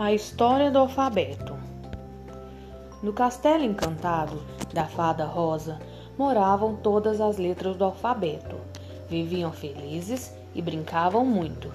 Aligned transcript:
A 0.00 0.14
história 0.14 0.70
do 0.70 0.78
alfabeto. 0.78 1.54
No 3.02 3.12
castelo 3.12 3.62
encantado 3.62 4.42
da 4.72 4.86
fada 4.86 5.26
rosa 5.26 5.78
moravam 6.16 6.74
todas 6.74 7.20
as 7.20 7.36
letras 7.36 7.76
do 7.76 7.84
alfabeto. 7.84 8.56
Viviam 9.10 9.52
felizes 9.52 10.34
e 10.54 10.62
brincavam 10.62 11.22
muito. 11.22 11.70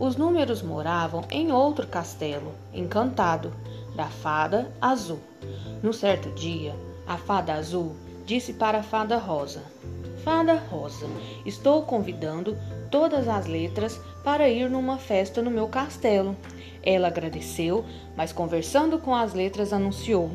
Os 0.00 0.16
números 0.16 0.62
moravam 0.62 1.22
em 1.30 1.52
outro 1.52 1.86
castelo 1.86 2.52
encantado 2.74 3.52
da 3.94 4.08
fada 4.08 4.68
azul. 4.80 5.20
No 5.80 5.92
certo 5.92 6.28
dia, 6.32 6.74
a 7.06 7.16
fada 7.16 7.52
azul 7.52 7.94
disse 8.26 8.52
para 8.52 8.80
a 8.80 8.82
fada 8.82 9.16
rosa: 9.16 9.62
Fada 10.24 10.54
rosa, 10.54 11.06
estou 11.46 11.82
convidando 11.82 12.56
todas 12.90 13.26
as 13.26 13.46
letras 13.46 13.98
para 14.22 14.50
ir 14.50 14.68
numa 14.68 14.98
festa 14.98 15.40
no 15.40 15.50
meu 15.50 15.66
castelo. 15.66 16.36
Ela 16.82 17.08
agradeceu, 17.08 17.84
mas 18.14 18.32
conversando 18.32 18.98
com 18.98 19.14
as 19.14 19.32
letras 19.32 19.72
anunciou: 19.72 20.30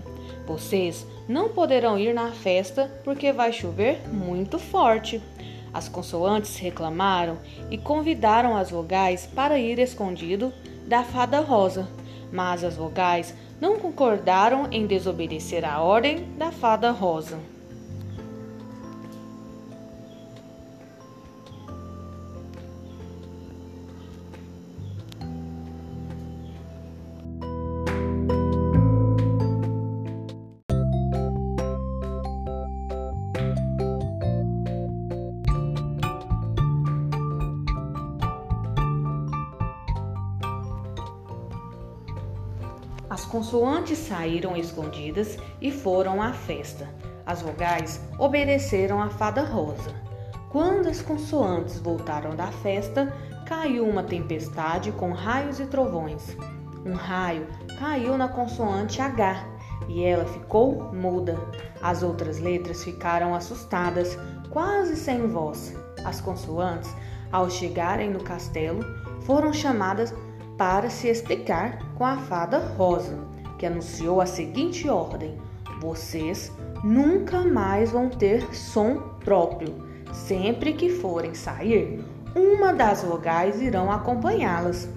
Vocês 0.47 1.05
não 1.29 1.49
poderão 1.49 1.99
ir 1.99 2.13
na 2.15 2.31
festa 2.31 2.91
porque 3.03 3.31
vai 3.31 3.53
chover 3.53 4.01
muito 4.11 4.57
forte. 4.57 5.21
As 5.71 5.87
consoantes 5.87 6.57
reclamaram 6.57 7.37
e 7.69 7.77
convidaram 7.77 8.55
as 8.55 8.71
vogais 8.71 9.27
para 9.27 9.59
ir 9.59 9.77
escondido 9.77 10.51
da 10.87 11.03
fada 11.03 11.41
rosa, 11.41 11.87
mas 12.31 12.63
as 12.63 12.75
vogais 12.75 13.35
não 13.61 13.77
concordaram 13.77 14.67
em 14.71 14.87
desobedecer 14.87 15.63
a 15.63 15.81
ordem 15.81 16.25
da 16.37 16.51
fada 16.51 16.91
rosa. 16.91 17.54
As 43.09 43.23
consoantes 43.23 43.99
saíram 43.99 44.57
escondidas 44.57 45.37
e 45.61 45.71
foram 45.71 46.21
à 46.21 46.33
festa. 46.33 46.89
As 47.25 47.41
vogais 47.41 48.01
obedeceram 48.17 49.01
à 49.01 49.09
fada 49.09 49.43
rosa. 49.43 49.93
Quando 50.49 50.87
as 50.87 51.01
consoantes 51.01 51.79
voltaram 51.79 52.35
da 52.35 52.47
festa, 52.47 53.13
caiu 53.45 53.87
uma 53.87 54.03
tempestade 54.03 54.91
com 54.91 55.11
raios 55.11 55.59
e 55.59 55.65
trovões. 55.67 56.35
Um 56.83 56.93
raio 56.93 57.45
caiu 57.77 58.17
na 58.17 58.27
consoante 58.27 58.99
H 59.01 59.45
e 59.87 60.03
ela 60.03 60.25
ficou 60.25 60.91
muda. 60.93 61.37
As 61.81 62.01
outras 62.01 62.39
letras 62.39 62.83
ficaram 62.83 63.35
assustadas, 63.35 64.17
quase 64.49 64.95
sem 64.95 65.27
voz. 65.27 65.75
As 66.03 66.21
consoantes, 66.21 66.91
ao 67.31 67.49
chegarem 67.49 68.09
no 68.09 68.23
castelo, 68.23 68.83
foram 69.21 69.53
chamadas 69.53 70.13
para 70.57 70.89
se 70.89 71.07
explicar 71.07 71.79
com 71.95 72.05
a 72.05 72.17
fada 72.17 72.59
rosa, 72.77 73.17
que 73.57 73.65
anunciou 73.65 74.21
a 74.21 74.25
seguinte 74.25 74.89
ordem: 74.89 75.37
Vocês 75.79 76.51
nunca 76.83 77.41
mais 77.41 77.91
vão 77.91 78.09
ter 78.09 78.53
som 78.53 78.97
próprio. 79.23 79.85
Sempre 80.13 80.73
que 80.73 80.89
forem 80.89 81.33
sair, 81.33 82.03
uma 82.35 82.73
das 82.73 83.03
vogais 83.03 83.61
irão 83.61 83.91
acompanhá-las. 83.91 84.87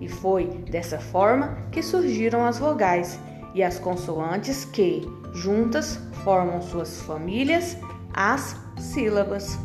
E 0.00 0.08
foi 0.08 0.46
dessa 0.70 0.98
forma 0.98 1.58
que 1.70 1.82
surgiram 1.82 2.44
as 2.46 2.58
vogais 2.58 3.18
e 3.54 3.62
as 3.62 3.78
consoantes 3.78 4.64
que, 4.64 5.02
juntas, 5.32 5.98
formam 6.24 6.62
suas 6.62 7.00
famílias, 7.02 7.76
as 8.12 8.56
sílabas. 8.78 9.58